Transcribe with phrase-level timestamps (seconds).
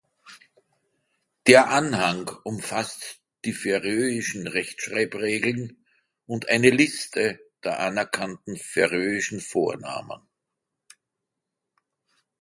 [1.45, 5.85] Der Anhang umfasst die färöischen Rechtschreibregeln
[6.25, 10.27] und eine Liste der anerkannten färöischen Vornamen.